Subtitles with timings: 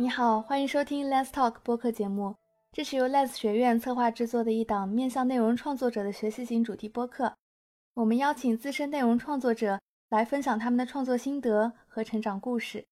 [0.00, 2.36] 你好，欢迎收听 Let's Talk 播客节目。
[2.70, 7.34] 这是由 Let's 学院策划制作的一档面向内容创作者的学习型主题播客。
[7.94, 9.80] 我们邀请资深内容创作者
[10.10, 12.86] 来分享他们的创作心得和成长故事。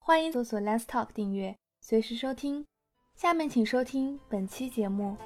[0.00, 2.66] 欢迎搜索 Let's Talk 订阅，随时收听。
[3.14, 5.16] 下面请收听本期节目。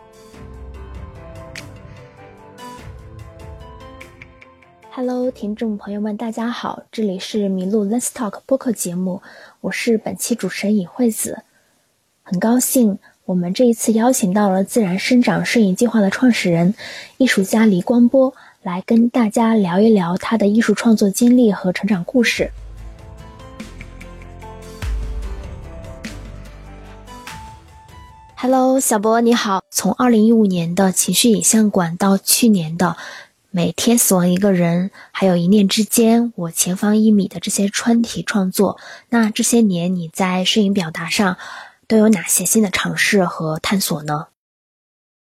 [4.96, 9.22] Hello，听众朋友们，大家好，这里是麋鹿 Let's Talk 播客节目，
[9.60, 11.42] 我是本期主持人尹惠子。
[12.22, 16.76] 很高兴，我们这一次邀请到了自然生长摄影计划的创始人、
[17.16, 22.52] 艺术家黎光波，来跟大家聊一聊他的艺术创作经历和成长故事。
[28.36, 29.64] Hello，小波你好。
[29.70, 32.96] 从二零一五年的情绪影像馆到去年的。
[33.56, 41.36] 每天死亡一个人，还有一念之间，我前方一米的这些穿体创作，那这些年你在摄影表达上
[41.86, 44.26] 都有哪些新的尝试和探索呢？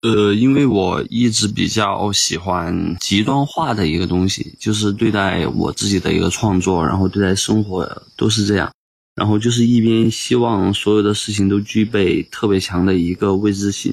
[0.00, 8.72] 呃，因为我一直比较喜欢极端化的一个东西，就是对待我自己的一个创作，然后对待生活都是这样，
[9.14, 13.92] 然后就是一边希望所有的事情都具备特别强的一个未知性。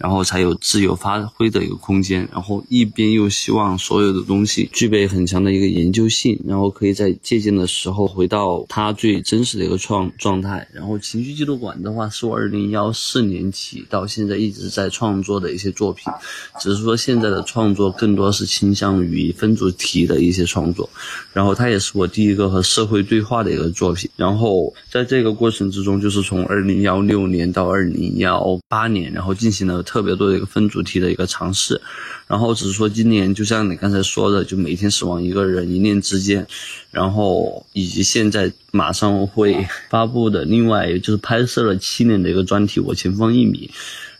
[0.00, 10.66] 然后才有自由发挥的一个空间，然后一边又希望所有的东西具备很强的一个研究性，然后可以在借鉴的时候回到它最真实的一个创状态。
[10.72, 16.10] 然后情绪记录馆的话，是我二零幺四年起到现在一直在创作的一些作品，
[16.58, 20.88] 只是说现在的创作更多是倾向于分主题的一些创作。
[21.34, 24.08] 然后它也是我第一个和社会对话的一个作品。
[24.16, 29.84] 然后在这个过程之中，就是从二零幺六年到二零幺八年，然后进行了。
[29.90, 31.80] 特别多的一个分主题的一个尝试，
[32.28, 36.46] 然后只是说今年就像你刚才说的，就每天死亡一个人一念之间，
[36.92, 43.68] 然后以及现在马上会发布的另外就是拍摄了七年的一个专题《我前方一米》，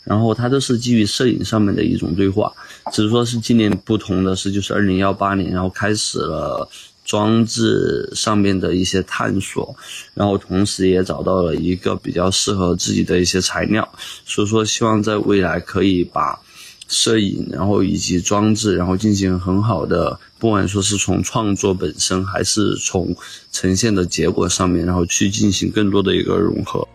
[0.02, 2.52] 然后它都是基于摄影上面的一种对话，
[2.92, 6.68] 只是说是今年不同的是就是二零幺八年，然后开始了。
[7.10, 9.74] 装置上面的一些探索，
[10.14, 13.88] 然后同时也找到了一个比较适合自己的一些材料，
[14.24, 16.38] 所以说希望在未来可以把
[16.86, 23.16] 摄影，然后以及装置，然后进行很好的，不管说是从创作本身，还是从
[23.50, 26.86] 呈现的结果上面，然后去进行更多的一个融合。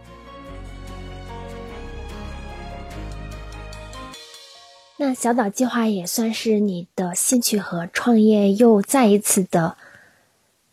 [4.97, 9.75] 那小岛计划也算是你的兴趣和创业又再一次的。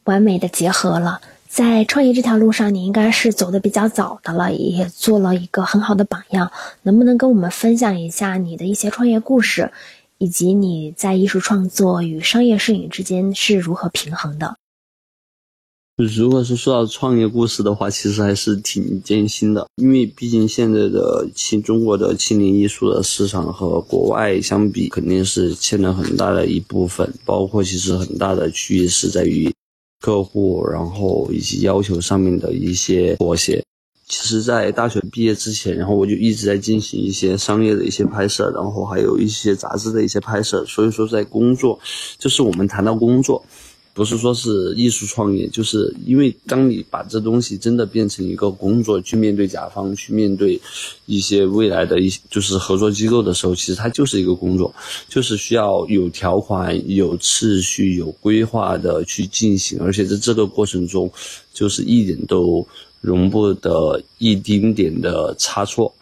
[0.04, 6.50] 完美的结合了，在创业这条路上，你应该是走的比较早的了，也做了一个很好的榜样。
[6.82, 9.70] 能不能跟我们分享一下你的一些创业故事，
[10.18, 14.56] 以及你在艺术创作与商业摄影之间是如何平衡的？
[15.96, 29.52] 如果是说到创业故事的话，其实还是挺艰辛的，因为毕竟现在的青中国的青年艺术的市场和国外相比，肯定是欠了很大的一部分，包括其实很大的区域是在于。
[30.02, 33.64] 客户，然后以及要求上面的一些妥协。
[34.08, 40.62] 其实，在大学毕业之前，然后我就一直在进行一些商业的一些拍摄，然后还有一些杂志的一些拍摄。
[40.66, 41.78] 所以说，在工作，
[42.18, 43.42] 就是我们谈到工作。
[43.94, 50.58] 不是说是艺术创业，就是因为当你把这东西真的变成一个工作，去面对甲方，去面对
[51.04, 54.74] 一些未来的一些就是合作机构的时候，其实它就是一个工作，
[55.08, 61.12] 就是需要有条款、有次序、有规划的去进行，而且在这个过程中，
[61.52, 62.66] 就是一点都
[63.02, 65.92] 容不得一丁点的差错。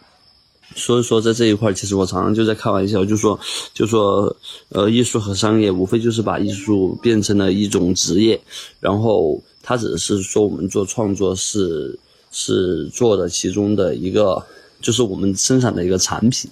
[0.75, 3.39] 所以说，在这一块，其实我常常就在开玩笑，就说，
[3.73, 4.35] 就说，
[4.69, 8.39] 呃，艺术和商业无非就是把艺术变成了一种职业，
[8.79, 11.99] 然后它只是说我们做创作是
[12.31, 14.41] 是做的其中的一个，
[14.81, 16.49] 就是我们生产的一个产品。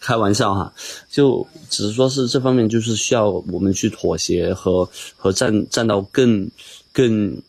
[0.00, 0.72] 开玩笑哈，
[1.10, 6.50] 就只是说是这方面就是需要我们去妥协和和站站到更
[6.92, 7.40] 更。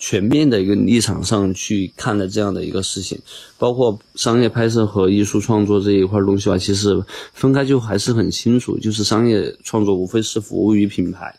[0.00, 3.18] 全面的一个立场上去看待这样的一个事情，
[3.58, 7.02] 包括商业拍摄和艺术创作这一块东西吧，其实
[7.32, 11.36] 分开就还是很清楚，就是商业创作无非是服务于品牌，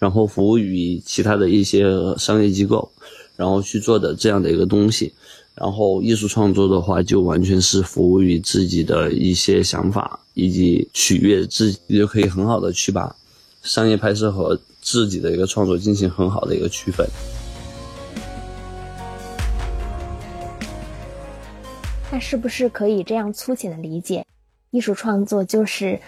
[0.00, 1.84] 然后服务于其他的一些
[2.16, 2.90] 商业机构，
[3.36, 5.12] 然后去做的这样的一个东西，
[5.54, 13.14] 然后艺术创作的话就完全是服务于自己的一些想法以及取悦自己，就可以很好的去把
[13.62, 14.60] 商业拍摄和。
[14.80, 17.06] 自己的一个创作进行很好的一个区分。
[22.10, 24.24] 那是不是可以这样粗浅的理解，
[24.70, 26.00] 艺术创作就是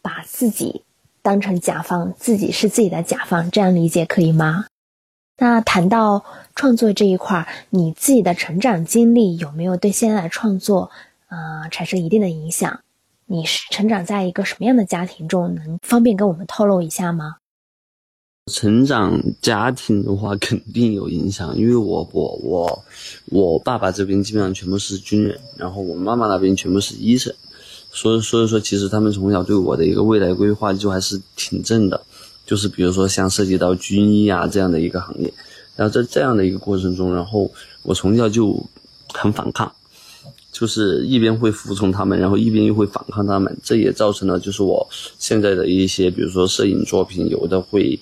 [0.00, 0.82] 把自己
[1.20, 4.64] 当成甲方，自己是自己的甲方，这样理解可以吗？
[5.36, 10.90] 那谈到创作这一块儿，你自己的成长经历有没有对现在的创作，
[11.28, 12.80] 呃，产生一定的影响？
[13.26, 15.54] 你是成长在一个什么样的家庭中？
[15.54, 17.36] 能方便跟我们透露一下吗？
[18.50, 22.84] 成长家庭的话，肯定有影响，因为我我我
[23.26, 27.32] 我爸爸这边基本上全部是军人，然后我妈妈那边全部是医生，
[27.92, 32.04] 所以所以说，其实他们从小对我的一个未来规划就还是挺正的，
[32.44, 35.32] 就是比如说像涉及到军医啊这样的一个行业，
[35.76, 37.48] 然后在这样的一个过程中，然后
[37.84, 38.60] 我从小就
[39.14, 39.72] 很反抗，
[40.50, 44.84] 就是一边会服从他们，然后一边又会反抗他们，这也造成了就是我
[45.20, 47.96] 现在的一些，比如说摄影作品，有的会。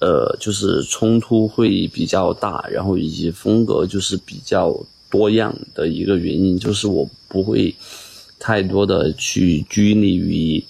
[0.00, 4.74] 呃，就是冲突会比较大，然后以及风格就是比较
[5.08, 7.74] 多样的一个原因，就是我不会
[8.38, 10.62] 太多的去拘泥于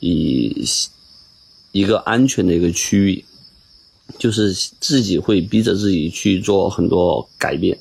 [0.00, 0.64] 以
[1.72, 3.24] 一个安全的一个区域，
[4.18, 7.78] 就是自己会逼着自己去做很多改变。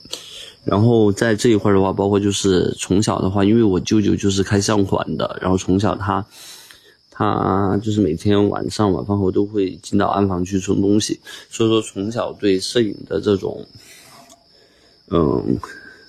[0.63, 6.23] 然后在这一块的话，包括就是从小的话，因为我舅舅就是开相馆的，然后从小他。
[7.19, 11.19] 他就是每天晚上晚饭后都会进到暗房去存东西，
[11.49, 13.67] 所以说从小对摄影的这种，
[15.09, 15.59] 嗯，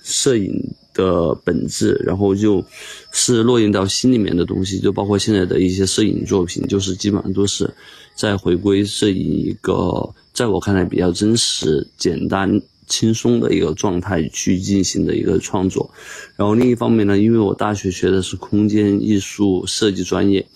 [0.05, 0.55] 摄影
[0.95, 2.65] 的本质，然后就
[3.11, 7.69] 是落印到心里面的东西，就包括现在的一些摄影作品，就是基本上都是
[8.15, 15.91] 在回归摄影一个在我看来比较真实、简单、轻松的一个状态去进行的一个创作。
[16.37, 20.47] 然后另一方面呢，因为我大学学的是空间艺术设计专业。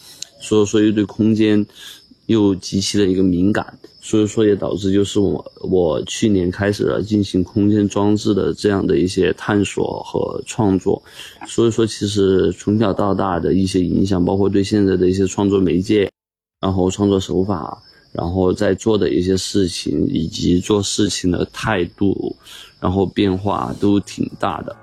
[0.45, 1.65] 所以说又对空间
[2.27, 11.03] 又极其的一个敏感，所以说也导致就是我我去年开始了进行空间装置的这样的一些探索和创作，
[11.49, 16.11] 所以说其实从小到大的一些影响，包括对现在的一些创作媒介，
[16.61, 17.83] 然后创作手法，
[18.13, 22.37] 然后在做的一些事情以及做事情的态度，
[22.81, 24.77] 然后变化都挺大的。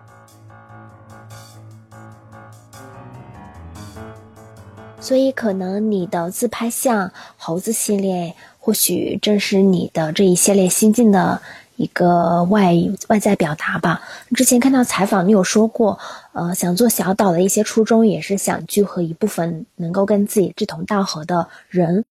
[5.01, 11.41] 所以，可能你的自拍像猴子系列，或许正是你的这一系列心境的
[11.75, 12.75] 一个外
[13.09, 13.99] 外在表达吧。
[14.35, 15.97] 之前看到采访，你有说过，
[16.33, 22.05] 呃，想做小岛的一些初衷，也是想聚合一部分能够跟自己志同道合的人，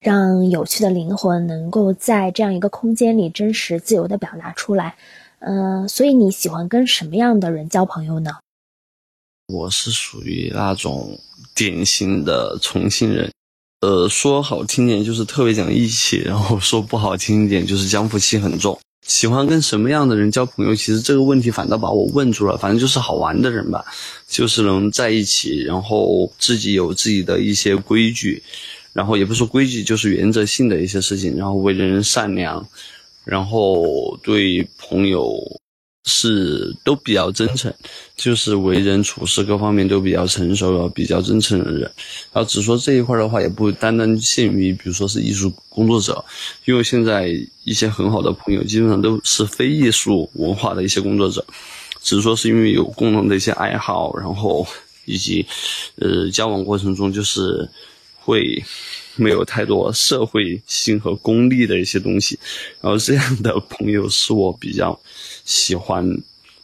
[0.00, 4.94] 让有趣的灵魂能够在这样一个空间里真实自由的表达出来。
[5.40, 8.32] 嗯，所以你喜欢跟什么样的人交朋友呢？
[9.52, 11.20] 我是属于那种。
[11.54, 13.30] 典型的重庆人，
[13.80, 18.78] 呃，说好听点就是特别讲义气，然后说不好听一点就是江湖气很重。
[19.06, 20.74] 喜欢跟什么样的人交朋友？
[20.74, 22.56] 其实这个问题反倒把我问住了。
[22.56, 23.84] 反正就是好玩的人吧，
[24.26, 28.42] 就是能在一起，然后自己有自己的一些规矩，
[28.94, 32.66] 然后也不说规矩，就是原则性的一些事情，然后为人善良，
[33.24, 35.36] 然后对朋友。
[36.04, 37.72] 是都比较真诚，
[38.16, 41.82] 就是为人处事各方面都比较成熟了、比较真诚的人。
[42.32, 46.24] 然后只说这一块的话，也不单单限于，比如说是艺术工作者，
[46.64, 47.28] 因为现在
[47.64, 51.44] 一些很好的朋友基本上都是非艺术文化的一些工作者，
[52.02, 54.66] 只是说是因为有共同的一些爱好，然后
[55.04, 55.46] 以及
[55.96, 57.68] 呃交往过程中就是
[58.18, 58.62] 会。
[59.16, 62.38] 没有太多社会性和功利的一些东西，
[62.80, 64.98] 然后这样的朋友是我比较
[65.44, 66.04] 喜欢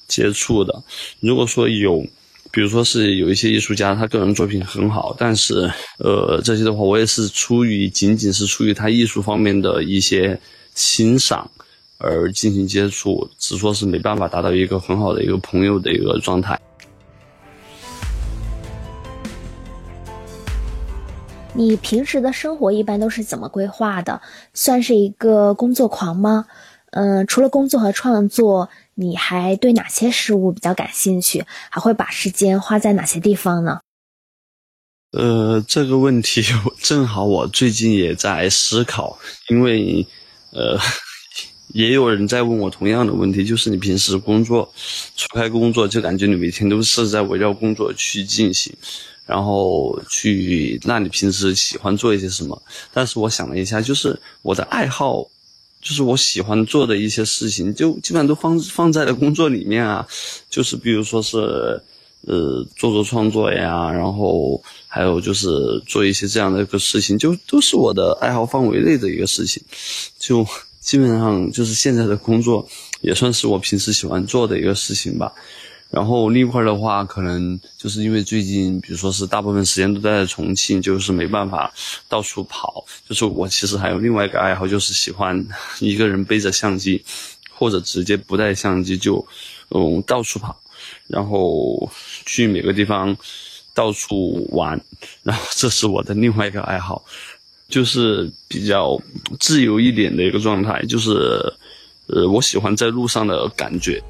[0.06, 0.82] 接触的。
[1.20, 2.00] 如果说有，
[2.50, 10.40] 比如说是有一些艺术家，他个人作品很好，但是呃这些的话，我也是出于仅仅是出于他艺术方面的一些
[10.74, 11.50] 欣赏
[11.98, 16.58] 而进行接触，只说是没办法达到一个很好的一个朋友的一个状态。
[21.58, 24.22] 你平时的生活一般都是怎么规划的？
[24.54, 26.46] 算是一个工作狂吗？
[26.92, 31.44] 嗯，除了工作和创作，你还对哪些事物比较感兴趣？
[31.68, 33.80] 还会把时间花在哪些地方呢？
[35.10, 36.44] 呃，这个问题
[36.80, 40.06] 正好我最近也在思考，因为
[40.52, 40.78] 呃，
[41.74, 44.72] 也有人在问我同样的问题，就是你平时工作，
[45.16, 48.72] 除开工作，就感觉你每天都是在围绕工作去进行。
[49.28, 52.62] 然后去，那你平时喜欢做一些什么？
[52.94, 55.22] 但是我想了一下，就是我的爱好，
[55.82, 60.08] 就是我喜欢做的一些事情，就基本上都放放在了工作里面啊。
[60.48, 61.36] 就是比如说是，
[62.22, 65.46] 呃，做做创作呀，然后还有就是
[65.86, 69.62] 做一些这样的一个事情，就都是我的爱好范围内的一个事情。
[70.18, 70.42] 就
[70.80, 72.66] 基本上就是现在的工作，
[73.02, 75.30] 也算是我平时喜欢做的一个事情吧。
[75.90, 81.72] 然后另一块的话，可能就是因为最近，比如说是大部分时间都在重庆，就是没办法
[82.08, 82.84] 到处跑。
[83.08, 85.42] 就是我其实还有另外一个爱好，就是喜欢
[85.80, 87.02] 一个人背着相机，
[87.50, 89.26] 或者直接不带相机就，
[89.70, 90.54] 嗯，到处跑，
[91.06, 91.90] 然后
[92.26, 93.16] 去每个地方
[93.72, 94.78] 到处玩。
[95.22, 97.02] 然后这是我的另外一个爱好，
[97.66, 99.00] 就是比较
[99.40, 101.40] 自由一点的一个状态，就是，
[102.08, 104.02] 呃，我喜欢在路上的感觉。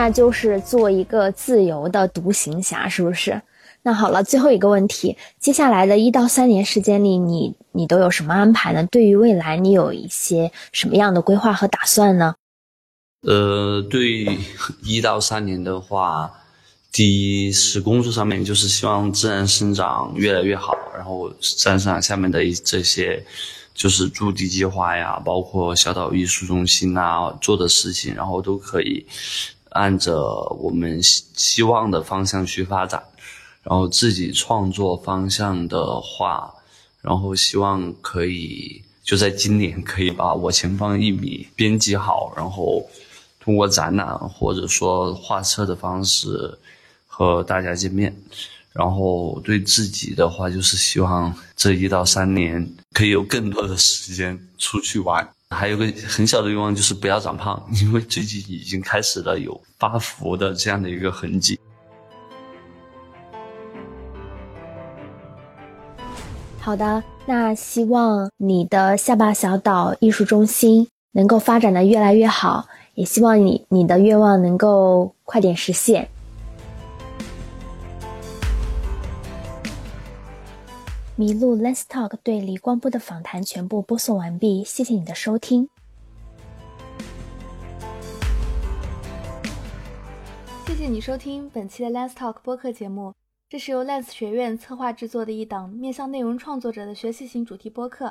[0.00, 3.42] 那就是做一个自由的独行侠，是不是？
[3.82, 8.82] 那好了，最后一个问题，接下来的一到三年时间里，你你都有什么安排呢？
[8.90, 12.34] 对于未来，你有一些什么样的规划和打算呢？
[13.28, 14.38] 呃，对
[14.82, 16.32] 一到三年的话，
[16.90, 23.22] 第一是工作上面，就是希望自然生长越来越好，然后自然生长下面的一这些，
[23.74, 29.04] 就是驻地计划呀，包括小岛艺术中心啊做的事情，然后都可以。
[29.70, 30.20] 按着
[30.60, 33.02] 我们希希望的方向去发展，
[33.62, 36.52] 然后自己创作方向的话，
[37.02, 42.88] 然后希望可以就在今年可以把我前方一米编辑好，然后
[43.38, 46.58] 通过展览或者说画册的方式
[47.06, 48.16] 和大家见面。
[48.72, 55.28] 然后对自己的话，就是希望这一到三年可以有更多的时间出去玩。
[55.52, 61.58] 还有个很小的愿望，就是不要长胖， 因为最近已经开始了有发福的这样的一个痕迹。
[66.60, 76.08] 好的，那希望你的下巴小岛艺术中心能够发展的越来越好，也希望你你的愿望能够快点实现。
[81.20, 85.68] 麋鹿 Let's Talk 对李光波的访谈全部播送完毕，谢谢你的收听。
[90.66, 93.12] 谢谢你收听本期的 Let's Talk 播客节目，
[93.50, 98.10] 这是由 Lens 学院策划制作的一档面向内容创作者的学习型主题播客。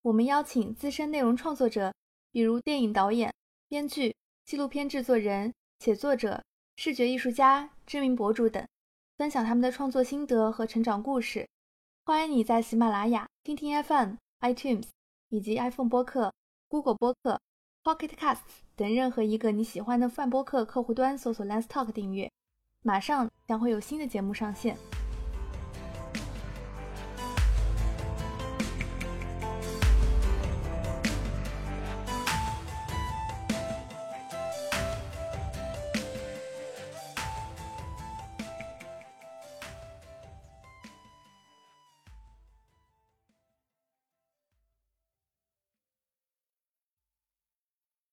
[0.00, 1.92] 我们邀请资深内容创作者，
[2.32, 3.30] 比如电影导演、
[3.68, 6.42] 编剧、纪录片制作人、写作者、
[6.76, 8.66] 视觉艺术家、知名博主等，
[9.18, 11.46] 分享他们的创作心得和成长故事。
[12.08, 14.84] 欢迎你在喜马拉雅、听听 FM、iTunes
[15.28, 16.32] 以及 iPhone 播客、
[16.68, 17.40] Google 播客、
[17.82, 18.38] Pocket Casts
[18.76, 22.30] 等任何一个你喜欢的泛播客客户端搜索 Let's Talk 订阅，
[22.82, 24.78] 马上将会有新的节目上线。